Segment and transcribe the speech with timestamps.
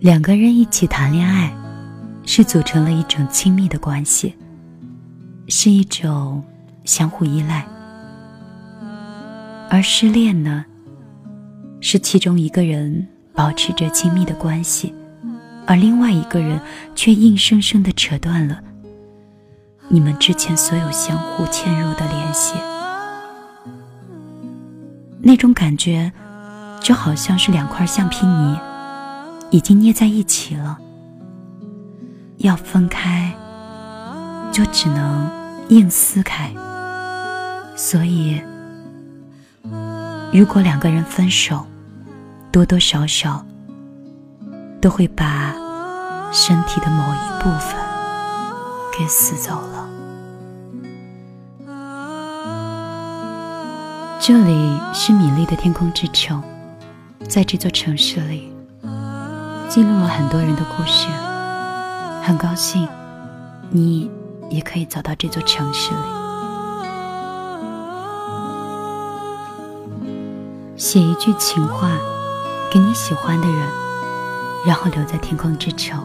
[0.00, 1.54] 两个人一起谈恋爱，
[2.24, 4.34] 是组成了一种亲密的关系，
[5.48, 6.42] 是一种
[6.86, 7.62] 相互依赖；
[9.68, 10.64] 而失恋呢，
[11.82, 14.94] 是其中一个人保持着亲密的关系，
[15.66, 16.58] 而另外一个人
[16.94, 18.58] 却硬生生的扯断了
[19.88, 22.54] 你们之前所有相互嵌入的联系。
[25.20, 26.10] 那种感觉，
[26.80, 28.58] 就好像是两块橡皮泥。
[29.50, 30.78] 已经捏在一起了，
[32.36, 33.34] 要分开，
[34.52, 35.28] 就只能
[35.70, 36.52] 硬撕开。
[37.74, 38.40] 所以，
[40.32, 41.66] 如果两个人分手，
[42.52, 43.44] 多多少少
[44.80, 45.52] 都会把
[46.32, 47.74] 身体的某一部分
[48.96, 49.88] 给撕走了。
[54.20, 56.40] 这里是米粒的天空之城，
[57.28, 58.49] 在这座城市里。
[59.70, 61.06] 记录了很多人的故事，
[62.24, 62.88] 很高兴，
[63.68, 64.10] 你
[64.50, 66.00] 也可以走到这座城市里。
[70.76, 71.88] 写一句情话
[72.72, 73.68] 给你喜欢的人，
[74.66, 76.04] 然后留在天空之城。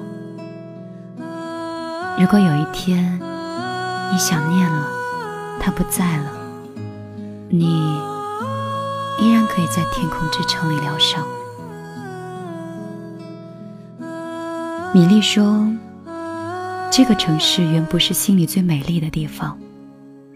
[2.19, 3.19] 如果有一天
[4.11, 4.85] 你想念了，
[5.59, 6.31] 他不在了，
[7.49, 7.99] 你
[9.17, 11.25] 依然可以在天空之城里疗伤。
[14.95, 15.69] 米莉说
[16.89, 19.59] ：“这个城市原不是心里最美丽的地方，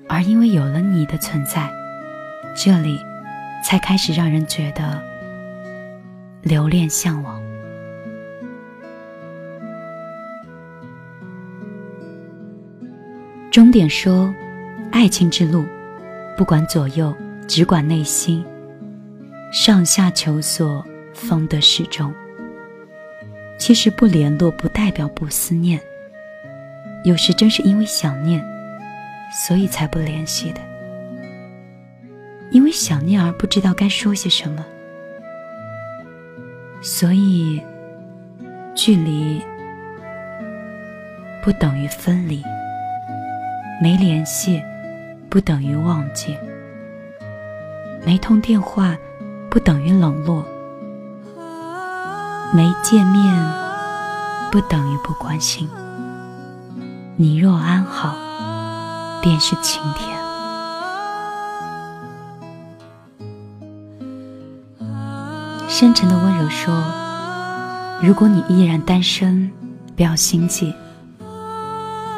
[0.09, 1.71] 而因为有了你的存在，
[2.57, 2.99] 这里
[3.63, 5.01] 才开始让人觉得
[6.41, 7.41] 留恋向往。”
[13.49, 14.29] 终点说
[14.91, 15.63] ：“爱情之路，
[16.35, 17.15] 不管左右，
[17.47, 18.43] 只管内心，
[19.53, 22.13] 上下求索，方得始终。”
[23.59, 25.79] 其实不联络不代表不思念，
[27.03, 28.43] 有时正是因为想念，
[29.45, 30.61] 所以才不联系的。
[32.51, 34.65] 因为想念而不知道该说些什么，
[36.81, 37.61] 所以
[38.73, 39.39] 距离
[41.43, 42.41] 不等于分离，
[43.83, 44.63] 没联系
[45.29, 46.35] 不等于忘记，
[48.03, 48.97] 没通电话
[49.51, 50.43] 不等于冷落。
[52.51, 53.35] 没见面，
[54.51, 55.69] 不等于不关心。
[57.15, 58.15] 你若安好，
[59.21, 60.17] 便是晴天。
[65.67, 66.73] 深沉的温柔说
[68.01, 69.51] ：“如果你依然单身，
[69.95, 70.73] 不要心悸。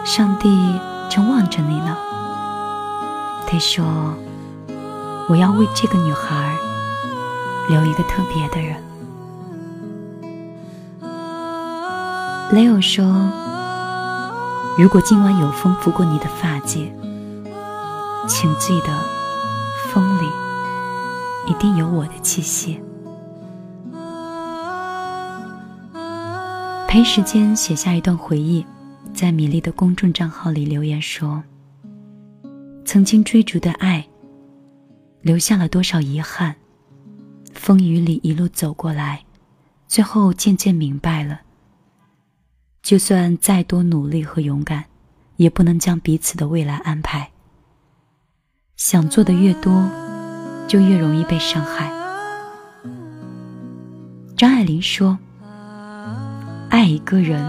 [0.05, 1.97] 上帝正望着你呢。”
[3.45, 4.15] 他说
[5.27, 6.55] ：“我要为这个女孩
[7.67, 8.81] 留一个特别的人。”
[12.51, 13.05] Leo 说
[14.77, 16.91] ：“如果今晚有风拂过你的发髻，
[18.27, 18.87] 请记得，
[19.87, 20.27] 风里
[21.47, 22.77] 一定有我的气息。”
[26.89, 28.65] 陪时间写下一段回忆，
[29.13, 31.41] 在米粒的公众账号里留言说
[32.83, 34.05] ：“曾经追逐的爱，
[35.21, 36.53] 留下了多少遗憾？
[37.53, 39.23] 风雨里一路走过来，
[39.87, 41.39] 最后渐渐明白了。”
[42.81, 44.85] 就算再多努力和勇敢，
[45.37, 47.29] 也不能将彼此的未来安排。
[48.75, 49.87] 想做的越多，
[50.67, 51.91] 就越容易被伤害。
[54.35, 55.17] 张爱玲说
[56.69, 57.47] ：“爱一个人，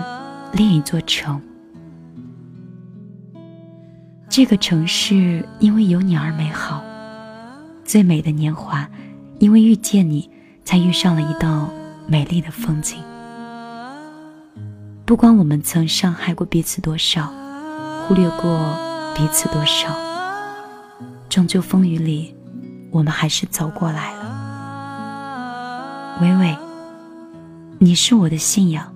[0.53, 1.41] 恋一座城。
[4.29, 6.85] 这个城市因为有你而美好，
[7.85, 8.89] 最美的年华，
[9.39, 10.31] 因为遇见你，
[10.65, 11.71] 才遇上了一道
[12.07, 13.03] 美丽的风景。”
[15.13, 17.31] 不管我们曾伤害过彼此多少，
[18.09, 18.75] 忽略过
[19.15, 19.95] 彼此多少，
[21.29, 22.35] 终究风雨里，
[22.91, 24.23] 我们还是走过来了。
[26.23, 26.57] 微微，
[27.79, 28.91] 你是我的信仰，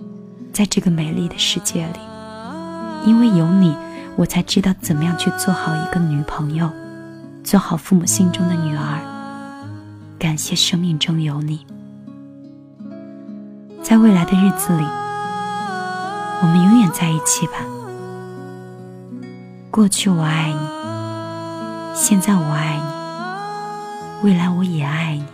[0.55, 1.99] 在这个美丽的世界里，
[3.05, 3.76] 因为有你，
[4.17, 6.70] 我才知道怎么样去做好一个女朋友，
[7.44, 9.00] 做好父母心中的女儿。
[10.19, 11.67] 感谢生命中有你，
[13.82, 14.87] 在未来的日子里。
[16.43, 17.55] 我们永远在一起吧。
[19.71, 20.59] 过去我爱你，
[21.94, 22.83] 现在我爱你，
[24.29, 25.25] 未来我也爱你，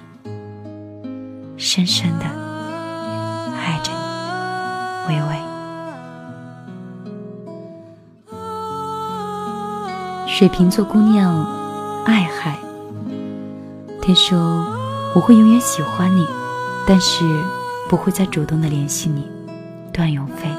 [1.57, 2.25] 深深的
[3.57, 5.37] 爱着你，微微。
[10.27, 11.47] 水瓶座姑娘，
[12.05, 12.57] 爱海。
[14.01, 14.67] 听说
[15.15, 16.27] ：“我会永远喜欢你，
[16.85, 17.25] 但是
[17.89, 19.31] 不会再主动的联系你。”
[19.93, 20.52] 段永飞。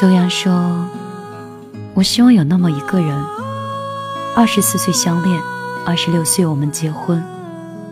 [0.00, 0.88] 邹阳说
[1.92, 3.22] ：“我希望有那么一个人，
[4.34, 5.38] 二十四岁相恋，
[5.84, 7.22] 二十六岁我们结婚，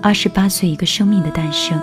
[0.00, 1.78] 二十八岁一个生命的诞生，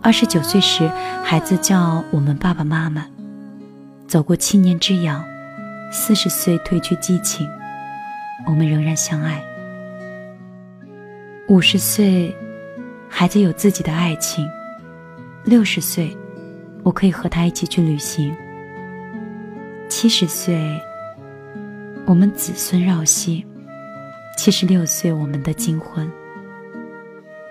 [0.00, 0.88] 二十九岁时
[1.24, 3.04] 孩子叫我们爸爸妈妈，
[4.06, 5.24] 走过七年之痒，
[5.90, 7.44] 四十岁褪去激情，
[8.46, 9.42] 我们仍然相爱。
[11.48, 12.32] 五十岁，
[13.08, 14.48] 孩子有自己的爱情，
[15.42, 16.16] 六十岁，
[16.84, 18.32] 我可以和他一起去旅行。”
[19.94, 20.58] 七十岁，
[22.06, 23.44] 我们子孙绕膝；
[24.38, 26.08] 七十六岁，我们的金婚；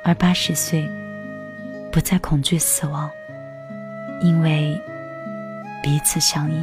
[0.04, 0.90] 而八十岁，
[1.92, 3.10] 不再恐惧死亡，
[4.22, 4.76] 因为
[5.84, 6.56] 彼此相依。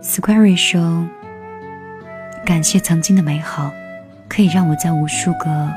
[0.00, 1.06] Squarey 说
[2.44, 3.70] ：“感谢曾经的美好，
[4.28, 5.70] 可以让我在无数个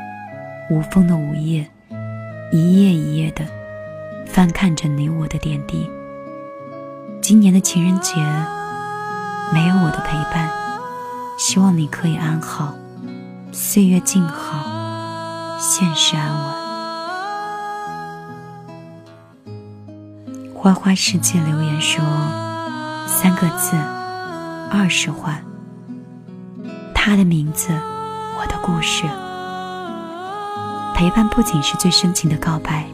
[0.69, 1.67] 无风的午夜。”
[2.55, 3.43] 一页一页的
[4.27, 5.89] 翻看着你我的点滴。
[7.19, 8.13] 今年的情人节
[9.51, 10.51] 没有我的陪伴，
[11.35, 12.75] 希望你可以安好，
[13.51, 16.53] 岁月静好，现实安稳。
[20.53, 22.05] 花花世界留言说
[23.07, 23.75] 三个字：
[24.69, 25.43] 二十环。
[26.93, 29.05] 他的名字，我的故事。
[31.03, 32.87] 陪伴不仅是最深情的告白，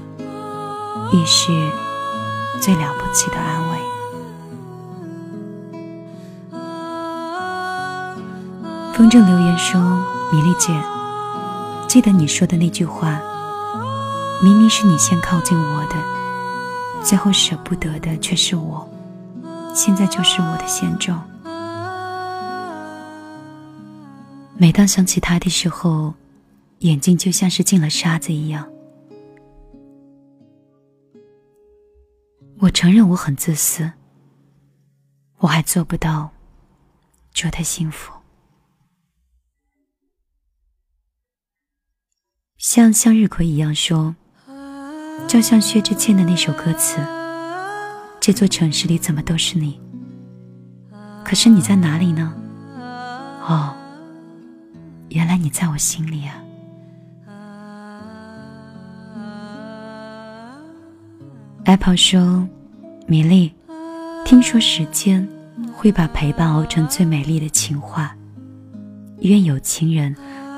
[1.11, 1.51] 亦是
[2.59, 3.77] 最了不起的安慰。
[8.95, 9.79] 风筝留言说
[10.33, 10.73] ：“米粒姐，
[11.87, 13.21] 记得你说的那句话，
[14.41, 15.95] 明明是你先靠近我的，
[17.03, 18.89] 最后舍不得的却是我，
[19.75, 21.23] 现在就是我的现状。
[24.57, 26.11] 每当想起他的时候。”
[26.79, 28.69] 眼睛就像是进了沙子一样。
[32.59, 33.91] 我承认我很自私，
[35.37, 36.31] 我还做不到
[37.33, 38.13] 祝他幸福。
[42.57, 44.15] 像向日葵一样说，
[45.27, 46.97] 就像薛之谦的那首歌词
[48.19, 49.79] ：“这座城市里怎么都是你？
[51.23, 52.33] 可是你在哪里呢？
[53.47, 53.75] 哦，
[55.09, 56.43] 原来你在我心里啊。”
[61.69, 62.49] Apple 说
[63.05, 63.53] ：“米粒，
[64.25, 65.29] 听说时间
[65.71, 68.15] 会把陪伴熬成最美丽的情话。
[69.19, 70.15] 愿有情人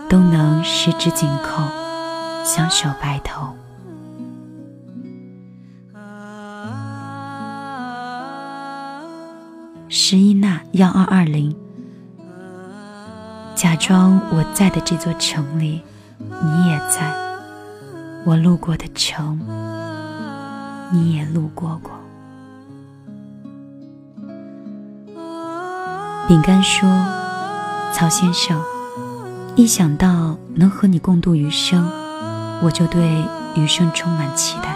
[0.08, 1.64] 都能十指紧扣，
[2.46, 3.54] 相守白头。”
[9.90, 11.54] 十一娜幺二二零，
[13.54, 15.82] 假装我在的这座城里，
[16.18, 17.14] 你也在，
[18.24, 19.46] 我路过的城。
[20.92, 21.92] 你也路过过。
[26.28, 26.88] 饼干说
[27.94, 28.62] ：“曹先生，
[29.56, 31.86] 一想到能和你共度余生，
[32.62, 34.74] 我就对余生充满期待。”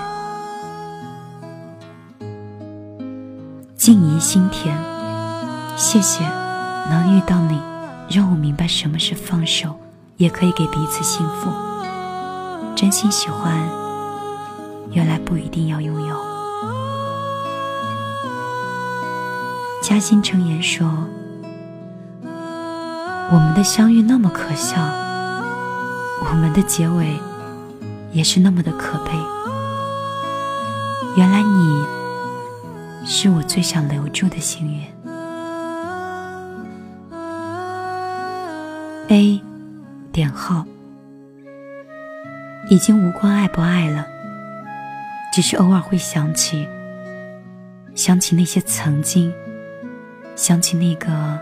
[3.78, 4.76] 静怡心田，
[5.78, 6.26] 谢谢
[6.90, 7.62] 能遇到你，
[8.10, 9.76] 让我明白什么是放手，
[10.18, 11.52] 也可以给彼此幸福。
[12.76, 13.85] 真心喜欢。
[14.96, 16.16] 原来不一定要拥有。
[19.82, 20.88] 嘉欣成言说
[23.30, 24.78] ：“我们的相遇那么可笑，
[26.22, 27.20] 我们的结尾
[28.14, 29.12] 也是那么的可悲。
[31.18, 31.86] 原来你
[33.06, 34.82] 是我最想留住的幸运。
[39.10, 39.42] ”A
[40.14, 40.66] 点号
[42.70, 44.15] 已经无关爱不爱了。
[45.36, 46.66] 只是偶尔会想起，
[47.94, 49.34] 想起那些曾经，
[50.34, 51.38] 想起那个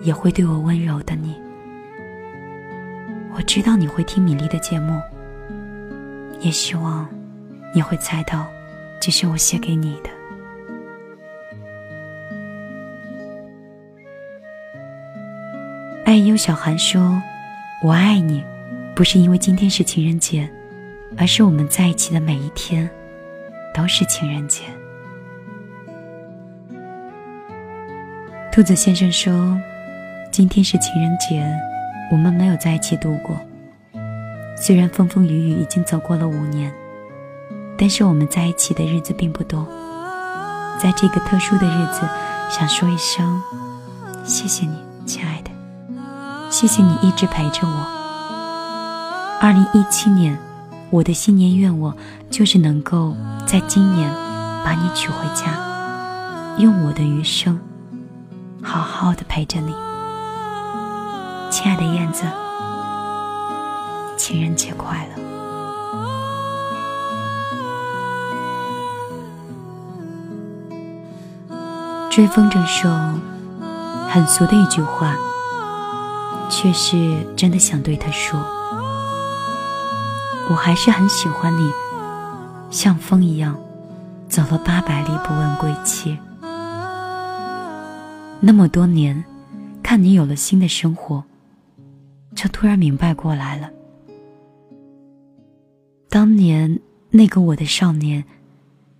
[0.00, 1.38] 也会对我温柔的你。
[3.34, 4.98] 我知道你会听米粒的节目，
[6.40, 7.06] 也希望
[7.74, 8.46] 你会猜到，
[8.98, 10.08] 这是我写给你的。
[16.06, 17.22] 爱优小韩说
[17.84, 18.42] ：“我爱你，
[18.96, 20.48] 不是因为今天是情人节。”
[21.16, 22.88] 而是我们在一起的每一天，
[23.74, 24.64] 都是情人节。
[28.52, 29.58] 兔子先生说
[30.30, 31.44] ：“今天是情人节，
[32.10, 33.36] 我们没有在一起度过。
[34.56, 36.72] 虽然风风雨雨已经走过了五年，
[37.76, 39.66] 但是我们在一起的日子并不多。
[40.78, 42.02] 在这个特殊的日子，
[42.50, 43.42] 想说一声
[44.24, 45.50] 谢谢你。”亲爱的，
[46.50, 47.86] 谢谢你一直陪着我。
[49.38, 50.38] 二零一七年，
[50.94, 51.96] 我的新年愿望
[52.30, 54.08] 就是能够在今年
[54.64, 55.58] 把你娶回家，
[56.56, 57.58] 用我的余生
[58.62, 59.74] 好好的陪着你。
[61.50, 62.22] 亲爱的燕子，
[64.16, 65.22] 情人节快乐！
[72.08, 72.88] 追风筝说，
[74.08, 75.16] 很俗的一句话，
[76.48, 78.38] 却是真的想对他说。
[80.50, 81.70] 我还是很喜欢你，
[82.70, 83.58] 像风一样，
[84.28, 86.18] 走了八百里不问归期。
[88.40, 89.24] 那么多年，
[89.82, 91.24] 看你有了新的生活，
[92.34, 93.70] 就突然明白过来了，
[96.08, 98.24] 当年那个我的少年。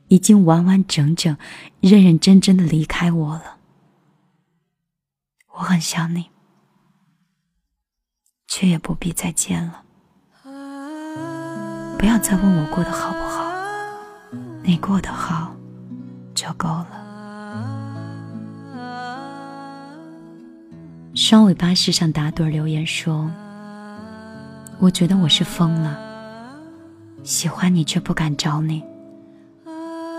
[0.09, 1.35] 已经完完整整、
[1.81, 3.57] 认认真真的离开我了。
[5.55, 6.27] 我很想你，
[8.47, 9.84] 却也不必再见了。
[12.05, 13.51] 不要再问我过得好不好，
[14.63, 15.51] 你过得好
[16.35, 16.91] 就够了。
[21.15, 23.31] 双尾巴士上打盹留言说
[24.79, 25.99] ：“我觉得我是疯了，
[27.23, 28.85] 喜欢你却不敢找你。”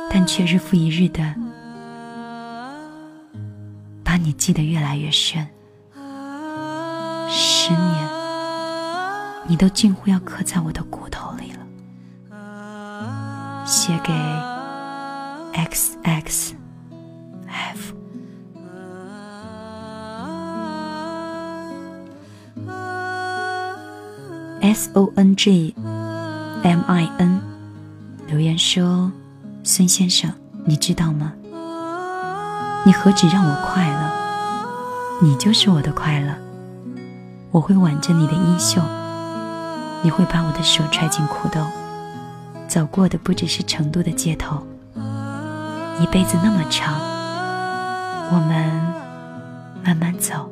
[0.09, 1.35] 但却日复一日的
[4.03, 5.47] 把你记得越来越深，
[7.29, 8.09] 十年，
[9.45, 11.54] 你都近乎要刻在我的骨头里了。
[13.65, 14.13] 写给
[15.53, 16.53] X X
[17.47, 17.93] F
[24.61, 25.75] S O N G
[26.63, 27.41] M I N
[28.27, 29.11] 留言说。
[29.67, 30.31] 孙先生，
[30.63, 31.33] 你知道吗？
[32.85, 34.11] 你何止让我快乐，
[35.23, 36.35] 你就是我的快乐。
[37.49, 38.79] 我会挽着你的衣袖，
[40.03, 41.65] 你会把我的手揣进裤兜，
[42.67, 44.65] 走过的不只是成都的街头。
[45.99, 46.93] 一辈子那么长，
[48.31, 48.93] 我们
[49.83, 50.49] 慢慢走。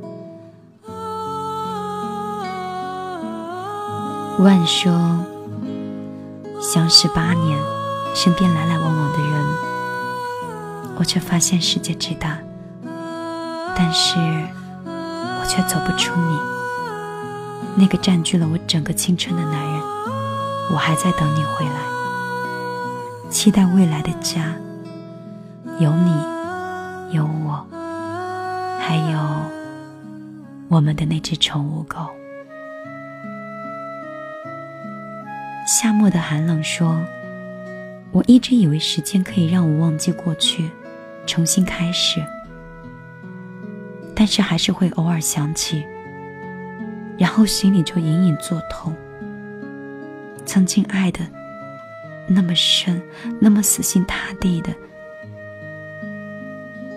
[4.40, 4.92] 万说，
[6.62, 7.58] 相识八年。
[8.16, 9.44] 身边来来往往的人，
[11.00, 12.38] 我却发现世界之大，
[13.76, 16.40] 但是我却走不出你。
[17.76, 19.82] 那个占据了我整个青春的男人，
[20.70, 21.72] 我还在等你回来，
[23.34, 24.54] 期待未来的家，
[25.80, 26.12] 有你，
[27.16, 27.68] 有我，
[28.80, 29.20] 还有
[30.70, 32.08] 我们的那只宠物狗。
[35.68, 37.04] 夏末的寒冷说。
[38.12, 40.70] 我一直以为时间可以让我忘记过去，
[41.26, 42.24] 重新开始，
[44.14, 45.84] 但是还是会偶尔想起，
[47.18, 48.96] 然后心里就隐隐作痛。
[50.46, 51.22] 曾经爱的
[52.34, 53.02] 那么深，
[53.40, 54.74] 那么死心塌地的，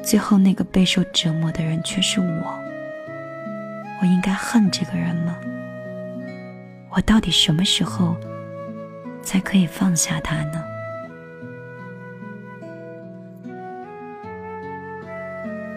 [0.03, 2.59] 最后那个备受折磨的人却是我。
[4.01, 5.37] 我应该恨这个人吗？
[6.91, 8.17] 我到底什么时候
[9.23, 10.63] 才可以放下他呢？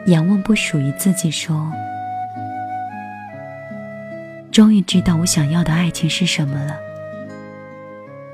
[0.08, 1.72] 仰望不属于自己，说
[4.52, 6.76] ：“终于知道我想要的爱情是什么了。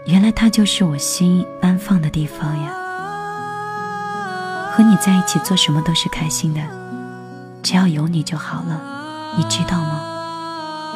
[0.05, 2.71] 原来它就是我心安放的地方呀。
[4.71, 6.61] 和你在一起做什么都是开心的，
[7.63, 8.79] 只要有你就好了，
[9.37, 10.01] 你知道吗，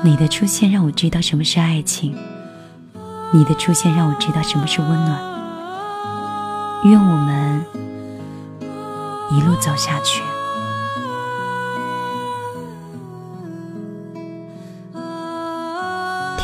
[0.04, 2.16] 你的出现让我知道什么是爱情。”
[3.34, 5.20] 你的出现让我知道什么是温暖。
[6.84, 7.64] 愿我们
[9.32, 10.22] 一路走下去。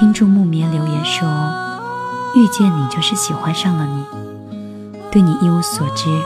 [0.03, 1.29] 听众木棉留言说
[2.35, 4.05] ：“遇见你就是喜欢上了你，
[5.13, 6.21] 对你一无所知，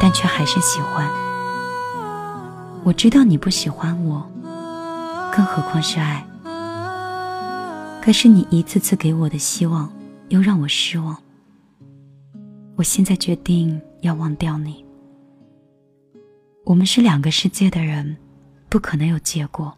[0.00, 1.06] 但却还是喜欢。
[2.82, 4.26] 我知道你不喜欢我，
[5.30, 6.26] 更何况是爱。”
[8.02, 9.92] 可是你一次次给我的希望，
[10.30, 11.14] 又让我失望。
[12.74, 14.82] 我现在决定要忘掉你。
[16.64, 18.16] 我们是两个世界的人，
[18.70, 19.76] 不可能有结果，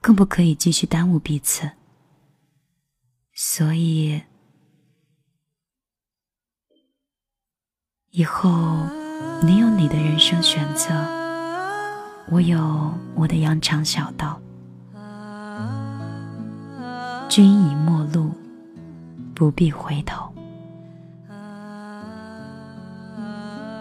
[0.00, 1.68] 更不可以继续耽误彼此。
[3.38, 4.22] 所以
[8.10, 8.48] 以后
[9.42, 10.88] 你有你的人生选择，
[12.30, 14.40] 我有我的羊肠小道。
[17.28, 18.32] 君已陌路，
[19.34, 20.32] 不必回头。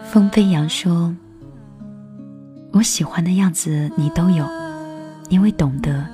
[0.04, 1.16] 风飞扬说。
[2.74, 4.46] 我喜欢的样子你都有，
[5.30, 6.06] 因为懂得，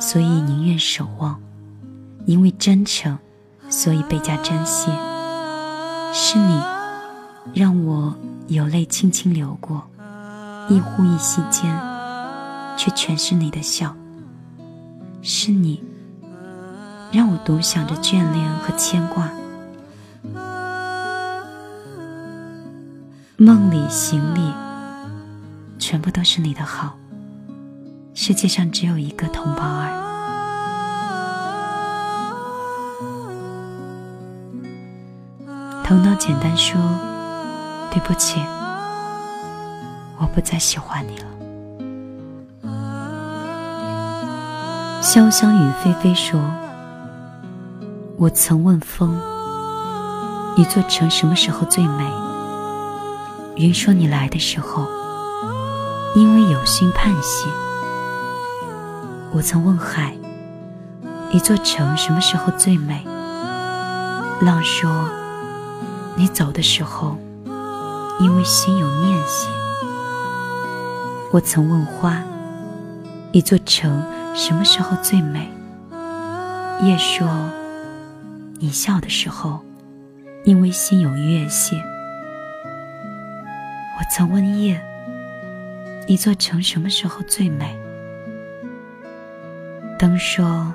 [0.00, 1.38] 所以宁愿守望。
[2.30, 3.18] 因为真诚，
[3.68, 4.88] 所以倍加珍惜。
[6.14, 6.62] 是你，
[7.52, 8.14] 让我
[8.46, 9.82] 有泪轻轻流过，
[10.68, 11.76] 一呼一吸间，
[12.76, 13.96] 却全是你的笑。
[15.22, 15.82] 是你，
[17.10, 19.28] 让我独享着眷恋和牵挂。”
[23.38, 24.54] 梦里行里，
[25.80, 26.96] 全部都是你的好。
[28.14, 29.99] 世界上只有一个同胞儿。
[35.90, 36.80] 头脑简单说
[37.90, 38.40] ：“对不起，
[40.18, 41.24] 我不再喜欢你了。”
[45.02, 46.40] 潇湘雨霏霏说
[48.16, 49.20] ：“我曾问风，
[50.54, 52.08] 一座城什么时候最美？”
[53.58, 54.86] 云说：“你来的时候，
[56.14, 57.48] 因为有心盼兮。”
[59.34, 60.14] 我曾问海
[61.34, 63.04] ：“一座城什么时候最美？”
[64.40, 64.88] 浪说
[66.20, 67.16] ：“你走的时候，
[68.20, 69.50] 因为心有念想。”
[71.32, 72.22] 我曾问花
[73.32, 75.48] ：“一座城什么时候最美？”
[76.84, 77.26] 叶说
[78.60, 79.60] ：“你笑的时候，
[80.44, 81.74] 因为心有月谢。”
[83.98, 84.78] 我曾问夜
[86.06, 87.74] ：“一座城什么时候最美？”
[89.98, 90.70] 灯说：“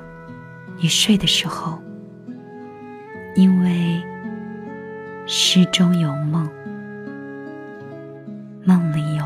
[0.82, 1.78] 你睡的时候，
[3.36, 4.02] 因为
[5.28, 6.48] 诗中有梦，
[8.64, 9.26] 梦里有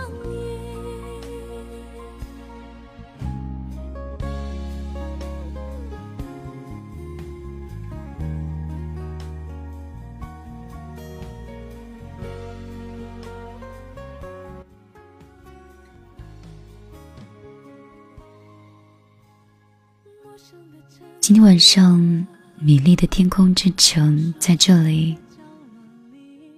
[21.21, 22.25] 今天晚上，
[22.57, 25.15] 米粒的天空之城在这里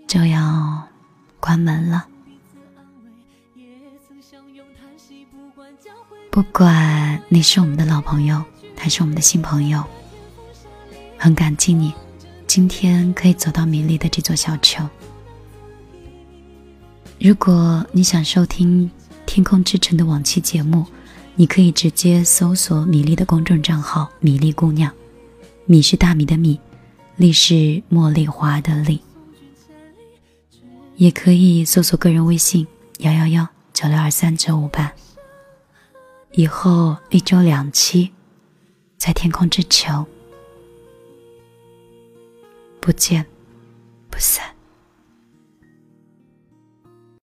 [0.08, 0.82] 就要
[1.38, 2.08] 关门了。
[6.32, 8.42] 不管你是我们的老朋友，
[8.78, 9.84] 还是我们的新朋友，
[11.18, 11.94] 很感激你
[12.48, 14.90] 今天可以走到米粒的这座小城。
[17.20, 18.90] 如果你想收听
[19.26, 20.88] 《天空之城》的往期节目，
[21.36, 24.92] 你可以直接搜索米粒的公众账号“米粒姑娘”，
[25.66, 26.60] 米是大米的米，
[27.16, 29.02] 粒是茉莉花的粒。
[30.96, 32.68] 也可以搜索个人微信
[33.00, 34.94] “幺幺幺九六二三九五八”。
[36.34, 38.12] 以后一周两期，
[38.98, 40.06] 在天空之球，
[42.80, 43.26] 不见
[44.12, 44.46] 不散。